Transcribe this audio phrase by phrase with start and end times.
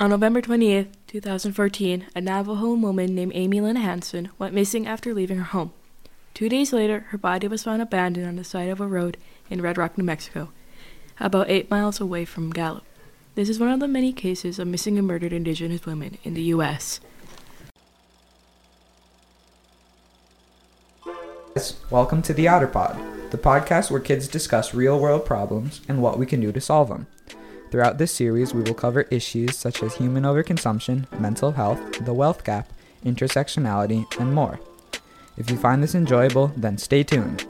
[0.00, 5.38] On November 28, 2014, a Navajo woman named Amy Lynn Hanson went missing after leaving
[5.38, 5.72] her home.
[6.34, 9.16] Two days later, her body was found abandoned on the side of a road
[9.50, 10.52] in Red Rock, New Mexico,
[11.18, 12.84] about eight miles away from Gallup.
[13.34, 16.42] This is one of the many cases of missing and murdered Indigenous women in the
[16.42, 17.00] U.S.
[21.90, 26.26] Welcome to the OtterPod, the podcast where kids discuss real world problems and what we
[26.26, 27.08] can do to solve them.
[27.70, 32.42] Throughout this series, we will cover issues such as human overconsumption, mental health, the wealth
[32.44, 32.72] gap,
[33.04, 34.58] intersectionality, and more.
[35.36, 37.46] If you find this enjoyable, then stay tuned.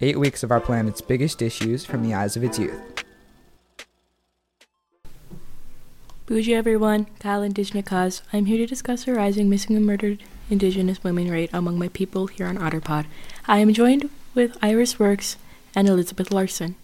[0.00, 2.80] Eight weeks of our planet's biggest issues from the eyes of its youth.
[6.26, 11.30] Boozhoo everyone, Kyle Indigenous I'm here to discuss the rising missing and murdered Indigenous women
[11.30, 13.06] rate among my people here on OtterPod.
[13.46, 15.36] I am joined with Iris Works
[15.74, 16.76] and Elizabeth Larson.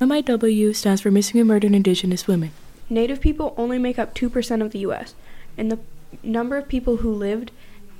[0.00, 2.52] MIW stands for Missing and Murdered Indigenous Women.
[2.88, 5.16] Native people only make up 2% of the U.S.,
[5.56, 5.80] and the
[6.22, 7.50] number of people who lived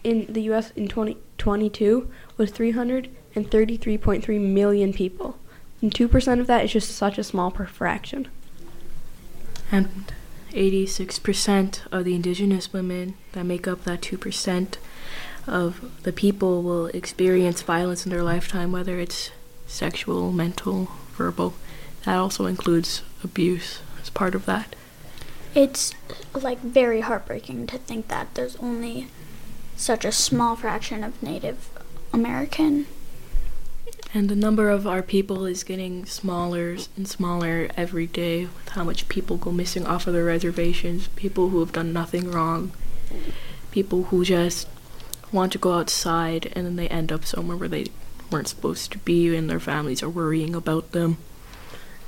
[0.04, 0.70] in the U.S.
[0.76, 5.38] in 2022 was 333.3 million people.
[5.82, 8.28] And 2% of that is just such a small fraction.
[9.72, 10.12] And
[10.50, 14.76] 86% of the indigenous women that make up that 2%
[15.48, 19.32] of the people will experience violence in their lifetime, whether it's
[19.66, 21.54] sexual, mental, verbal
[22.04, 24.74] that also includes abuse as part of that.
[25.54, 25.94] It's
[26.34, 29.08] like very heartbreaking to think that there's only
[29.77, 31.70] such a small fraction of Native
[32.12, 32.86] American.
[34.14, 38.84] And the number of our people is getting smaller and smaller every day with how
[38.84, 42.72] much people go missing off of their reservations, people who have done nothing wrong,
[43.70, 44.66] people who just
[45.30, 47.86] want to go outside and then they end up somewhere where they
[48.30, 51.19] weren't supposed to be and their families are worrying about them.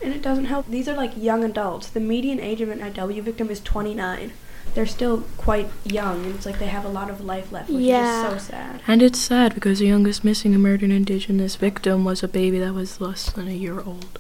[0.03, 0.67] And it doesn't help.
[0.69, 1.89] These are like young adults.
[1.89, 4.33] The median age of an IW victim is 29.
[4.75, 7.83] They're still quite young, and it's like they have a lot of life left, which
[7.83, 8.35] yeah.
[8.35, 8.81] is so sad.
[8.87, 12.73] And it's sad because the youngest missing and murdered Indigenous victim was a baby that
[12.73, 14.19] was less than a year old.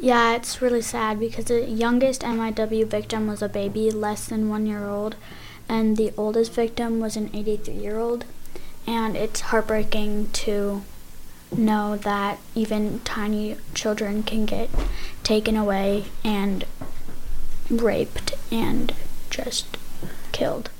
[0.00, 4.66] Yeah, it's really sad because the youngest MIW victim was a baby less than one
[4.66, 5.16] year old,
[5.68, 8.24] and the oldest victim was an 83 year old.
[8.86, 10.82] And it's heartbreaking to
[11.56, 14.68] know that even tiny children can get
[15.22, 16.64] taken away and
[17.70, 18.94] raped and
[19.30, 19.76] just
[20.32, 20.70] killed.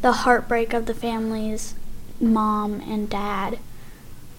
[0.00, 1.74] The heartbreak of the family's
[2.20, 3.58] mom and dad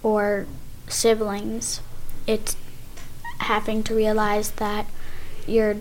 [0.03, 0.45] or
[0.87, 1.81] siblings,
[2.25, 2.55] it's
[3.39, 4.87] having to realize that
[5.45, 5.77] your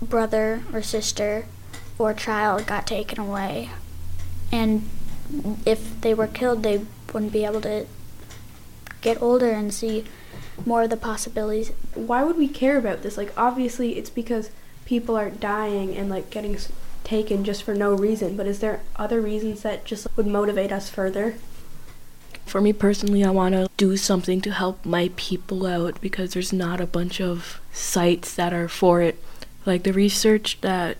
[0.00, 1.46] brother or sister
[1.98, 3.70] or child got taken away.
[4.50, 4.88] And
[5.64, 7.86] if they were killed, they wouldn't be able to
[9.04, 10.04] get older and see
[10.66, 11.70] more of the possibilities.
[11.94, 13.16] Why would we care about this?
[13.16, 14.50] Like, obviously, it's because
[14.84, 16.58] people are dying and like getting
[17.04, 18.36] taken just for no reason.
[18.36, 21.36] But is there other reasons that just would motivate us further?
[22.46, 26.52] For me personally, I want to do something to help my people out because there's
[26.52, 29.22] not a bunch of sites that are for it.
[29.64, 30.98] Like the research that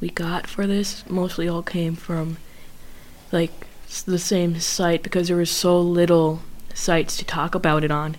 [0.00, 2.38] we got for this mostly all came from
[3.32, 3.66] like
[4.06, 6.40] the same site because there was so little
[6.74, 8.16] sites to talk about it on.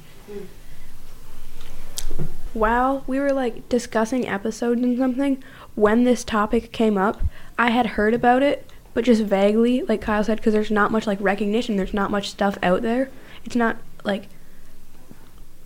[2.54, 5.44] While we were like discussing episodes and something,
[5.76, 7.22] when this topic came up,
[7.58, 11.06] I had heard about it, but just vaguely, like Kyle said, because there's not much
[11.06, 13.10] like recognition, there's not much stuff out there.
[13.46, 14.28] It's not like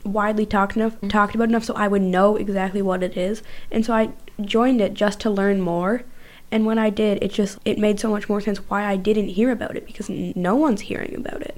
[0.04, 1.08] widely talked enough, mm-hmm.
[1.08, 3.42] talked about enough, so I would know exactly what it is.
[3.72, 4.12] And so I
[4.42, 6.04] joined it just to learn more.
[6.52, 9.30] And when I did, it just it made so much more sense why I didn't
[9.30, 11.53] hear about it because no one's hearing about it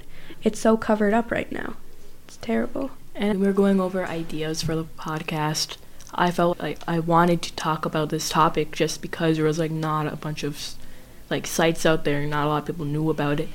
[0.46, 1.74] it's so covered up right now.
[2.28, 2.92] It's terrible.
[3.16, 5.76] And we are going over ideas for the podcast.
[6.14, 9.72] I felt like I wanted to talk about this topic just because there was like
[9.72, 10.76] not a bunch of
[11.28, 13.48] like sites out there, not a lot of people knew about it.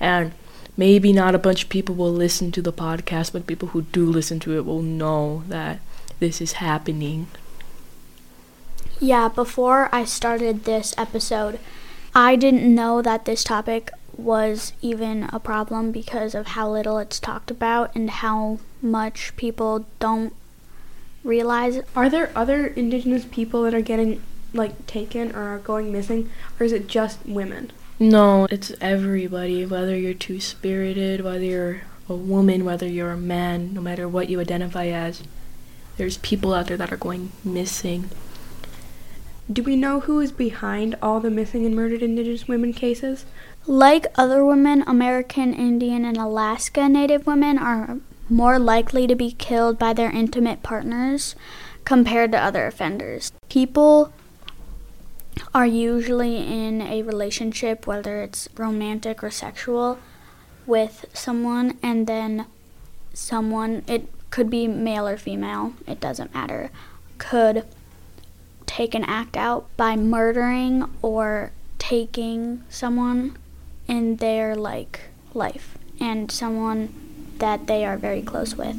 [0.00, 0.32] And
[0.74, 4.06] maybe not a bunch of people will listen to the podcast, but people who do
[4.06, 5.80] listen to it will know that
[6.18, 7.26] this is happening.
[8.98, 11.58] Yeah, before I started this episode,
[12.14, 17.18] I didn't know that this topic was even a problem because of how little it's
[17.18, 20.34] talked about and how much people don't
[21.24, 21.80] realize.
[21.94, 24.22] Are there other indigenous people that are getting
[24.54, 27.72] like taken or are going missing or is it just women?
[27.98, 33.72] No, it's everybody, whether you're two spirited, whether you're a woman, whether you're a man,
[33.72, 35.22] no matter what you identify as.
[35.96, 38.10] There's people out there that are going missing.
[39.52, 43.24] Do we know who is behind all the missing and murdered indigenous women cases?
[43.66, 47.98] Like other women, American Indian and Alaska Native women are
[48.28, 51.36] more likely to be killed by their intimate partners
[51.84, 53.30] compared to other offenders.
[53.48, 54.12] People
[55.54, 59.98] are usually in a relationship, whether it's romantic or sexual,
[60.66, 62.46] with someone, and then
[63.14, 66.70] someone, it could be male or female, it doesn't matter,
[67.18, 67.64] could
[68.66, 73.36] take an act out by murdering or taking someone
[73.92, 75.00] in their like
[75.34, 76.88] life and someone
[77.36, 78.78] that they are very close with.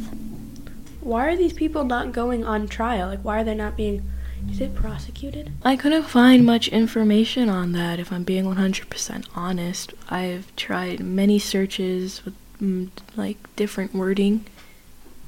[1.01, 3.09] Why are these people not going on trial?
[3.09, 4.01] Like, why are they not being,
[4.49, 5.51] is it prosecuted?
[5.63, 9.93] I couldn't find much information on that if I'm being 100% honest.
[10.09, 14.45] I've tried many searches with mm, like different wording,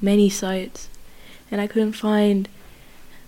[0.02, 0.88] many sites,
[1.48, 2.48] and I couldn't find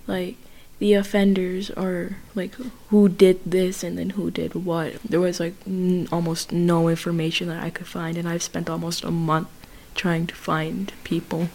[0.08, 0.34] like
[0.78, 2.54] the offenders or like
[2.88, 5.02] who did this and then who did what.
[5.02, 9.04] There was like n- almost no information that I could find, and I've spent almost
[9.04, 9.48] a month
[9.94, 11.48] trying to find people.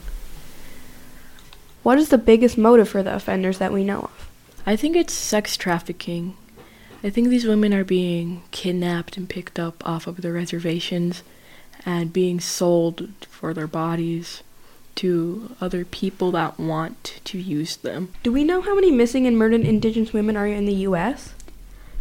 [1.84, 4.30] What is the biggest motive for the offenders that we know of?
[4.66, 6.36] I think it's sex trafficking.
[7.04, 11.24] I think these women are being kidnapped and picked up off of the reservations
[11.86, 14.42] and being sold for their bodies
[14.95, 18.13] to other people that want to use them.
[18.24, 21.34] Do we know how many missing and murdered indigenous women are in the U.S.?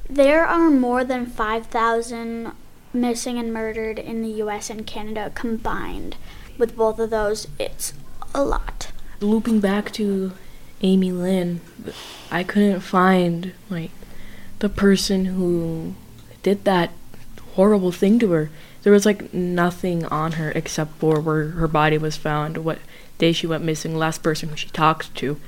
[0.09, 2.53] There are more than 5,000
[2.93, 6.17] missing and murdered in the US and Canada combined.
[6.59, 7.95] With both of those, it's
[8.35, 8.93] a lot.
[9.21, 10.33] Looping back to
[10.83, 11.61] Amy Lynn,
[12.31, 13.91] I couldn't find like
[14.59, 15.95] the person who
[16.43, 16.91] did that
[17.55, 18.51] horrible thing to her.
[18.83, 22.79] There was like nothing on her except for where her body was found, what
[23.19, 25.41] day she went missing, last person who she talked to.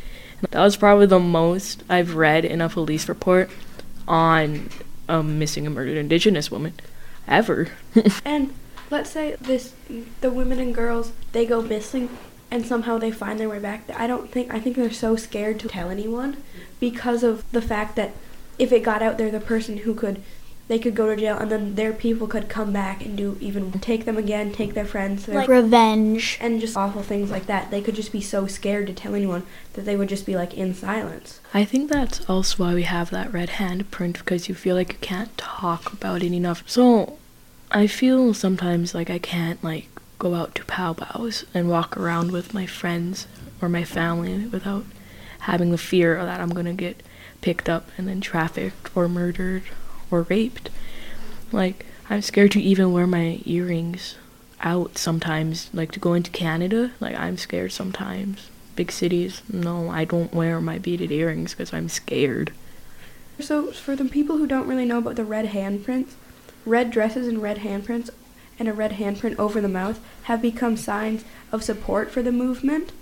[0.51, 3.51] That was probably the most I've read in a police report
[4.06, 4.69] on
[5.09, 6.75] a missing and murdered indigenous woman
[7.27, 7.69] ever.
[8.25, 8.53] And
[8.91, 9.75] let's say this,
[10.21, 12.11] the women and girls, they go missing,
[12.51, 13.89] and somehow they find their way back.
[13.97, 16.37] I don't think I think they're so scared to tell anyone
[16.81, 18.12] because of the fact that
[18.59, 20.23] if it got out there, the person who could,
[20.66, 23.70] they could go to jail, and then their people could come back and do even
[23.72, 26.38] take them again, take their friends, their Like revenge.
[26.40, 27.70] and just awful things like that.
[27.70, 29.43] They could just be so scared to tell anyone
[29.75, 31.40] that they would just be like in silence.
[31.52, 34.93] I think that's also why we have that red hand print because you feel like
[34.94, 36.62] you can't talk about it enough.
[36.67, 37.19] So
[37.70, 39.88] I feel sometimes like I can't like
[40.19, 43.26] go out to powwows and walk around with my friends
[43.60, 44.84] or my family without
[45.40, 47.02] having the fear that I'm gonna get
[47.43, 49.64] picked up and then trafficked or murdered
[50.14, 50.70] or raped.
[51.52, 54.16] Like I'm scared to even wear my earrings
[54.61, 55.70] out sometimes.
[55.72, 58.49] Like to go into Canada, like I'm scared sometimes.
[58.76, 62.52] Big cities, no, I don't wear my beaded earrings because I'm scared.
[63.38, 66.12] So for the people who don't really know about the red handprints,
[66.64, 68.10] red dresses and red handprints
[68.58, 72.93] and a red handprint over the mouth have become signs of support for the movement.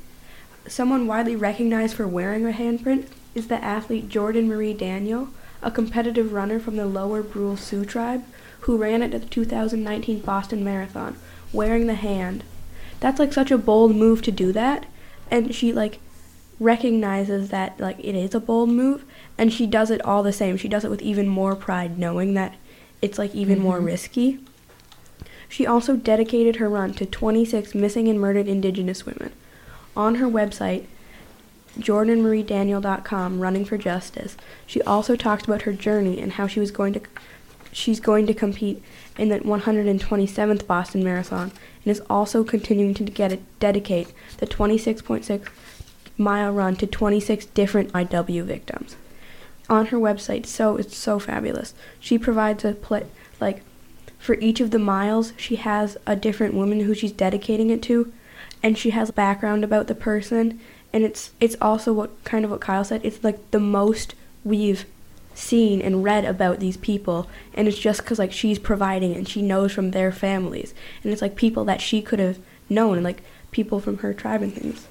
[0.66, 5.28] Someone widely recognized for wearing a handprint is the athlete Jordan Marie Daniel,
[5.62, 8.24] a competitive runner from the Lower Brule Sioux tribe
[8.60, 11.16] who ran it at the 2019 Boston Marathon
[11.52, 12.44] wearing the hand.
[13.00, 14.86] That's like such a bold move to do that,
[15.30, 15.98] and she like
[16.60, 19.04] recognizes that like it is a bold move
[19.36, 20.56] and she does it all the same.
[20.56, 22.54] She does it with even more pride knowing that
[23.00, 23.86] it's like even more Mhm.
[23.86, 24.38] risky.
[25.48, 29.32] She also dedicated her run to 26 missing and murdered indigenous women.
[29.96, 30.84] On her website,
[31.78, 34.36] jordanmariedaniel.com, running for justice,
[34.66, 37.00] she also talks about her journey and how she was going to
[37.72, 38.82] she's going to compete
[39.16, 41.50] in the 127th Boston Marathon
[41.84, 45.48] and is also continuing to get it, dedicate the 26.6
[46.18, 48.96] mile run to 26 different IW victims.
[49.70, 51.74] On her website, so it's so fabulous.
[51.98, 53.00] She provides a pla
[53.40, 53.62] like
[54.18, 58.12] for each of the miles, she has a different woman who she's dedicating it to,
[58.62, 60.60] and she has background about the person,
[60.92, 63.00] and it's it's also what kind of what Kyle said.
[63.04, 64.84] It's like the most we've
[65.34, 69.42] seen and read about these people, and it's just because like she's providing and she
[69.42, 73.22] knows from their families, and it's like people that she could have known, and like
[73.50, 74.86] people from her tribe and things.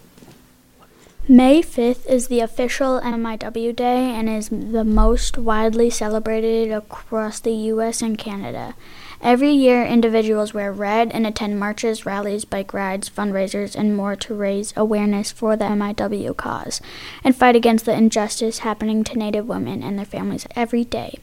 [1.27, 7.53] May 5th is the official MIW Day and is the most widely celebrated across the
[7.53, 8.73] US and Canada.
[9.21, 14.33] Every year, individuals wear red and attend marches, rallies, bike rides, fundraisers, and more to
[14.33, 16.81] raise awareness for the MIW cause
[17.23, 21.19] and fight against the injustice happening to Native women and their families every day.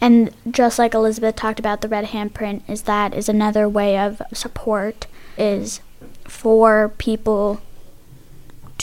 [0.00, 4.22] And just like Elizabeth talked about, the red handprint is that is another way of
[4.32, 5.80] support is
[6.24, 7.60] for people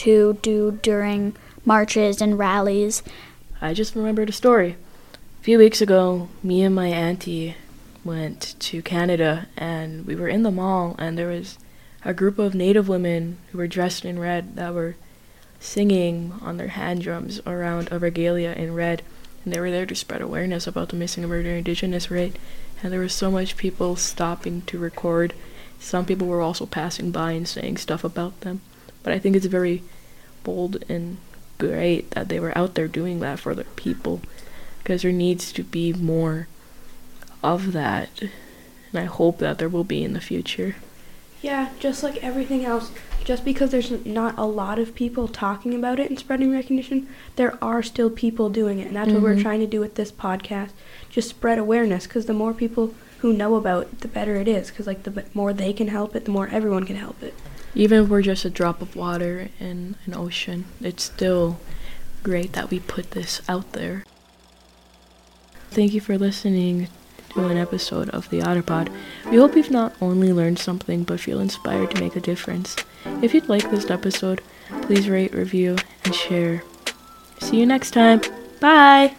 [0.02, 3.04] to do during marches and rallies.
[3.60, 4.76] I just remembered a story.
[5.40, 7.54] A few weeks ago, me and my auntie
[8.04, 11.56] went to Canada and we were in the mall and there was
[12.04, 14.96] a group of native women who were dressed in red that were
[15.60, 19.02] singing on their hand drums around a regalia in red
[19.44, 22.36] and they were there to spread awareness about the missing and murdered indigenous rate.
[22.82, 25.32] And there was so much people stopping to record.
[25.78, 28.62] Some people were also passing by and saying stuff about them.
[29.02, 29.82] But I think it's very
[30.44, 31.18] bold and
[31.58, 34.20] great that they were out there doing that for the people
[34.78, 36.48] because there needs to be more
[37.42, 38.10] of that.
[38.20, 40.76] And I hope that there will be in the future.
[41.40, 42.92] Yeah, just like everything else,
[43.24, 47.58] just because there's not a lot of people talking about it and spreading recognition, there
[47.62, 48.86] are still people doing it.
[48.88, 49.42] And that's what we're Mhm.
[49.42, 50.70] trying to do with this podcast.
[51.10, 54.68] Just spread awareness because the more people who know about it, the better it is.
[54.70, 57.34] Because, like, the b- more they can help it, the more everyone can help it.
[57.74, 61.58] Even if we're just a drop of water in an ocean, it's still
[62.22, 64.04] great that we put this out there.
[65.70, 66.88] Thank you for listening
[67.30, 68.94] to an episode of the Otterpod.
[69.30, 72.76] We hope you've not only learned something but feel inspired to make a difference.
[73.22, 74.42] If you'd like this episode,
[74.82, 76.62] please rate, review, and share.
[77.40, 78.20] See you next time.
[78.60, 79.16] Bye!